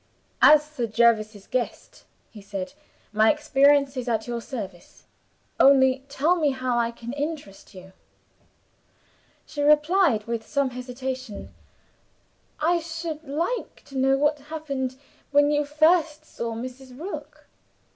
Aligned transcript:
"As 0.41 0.65
Sir 0.65 0.87
Jervis's 0.87 1.45
guest," 1.45 2.05
he 2.31 2.41
said, 2.41 2.73
"my 3.13 3.31
experience 3.31 3.95
is 3.95 4.07
at 4.09 4.25
your 4.25 4.41
service. 4.41 5.03
Only 5.59 6.03
tell 6.09 6.35
me 6.37 6.49
how 6.49 6.75
I 6.75 6.89
can 6.89 7.13
interest 7.13 7.75
you." 7.75 7.93
She 9.45 9.61
replied, 9.61 10.25
with 10.25 10.47
some 10.47 10.71
hesitation, 10.71 11.53
"I 12.59 12.79
should 12.79 13.25
like 13.29 13.83
to 13.85 13.95
know 13.95 14.17
what 14.17 14.39
happened 14.39 14.95
when 15.29 15.51
you 15.51 15.65
first 15.65 16.25
saw 16.25 16.55
Mrs. 16.55 16.99
Rook." 16.99 17.45